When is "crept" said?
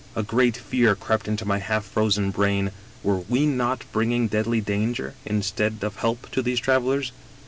0.95-1.27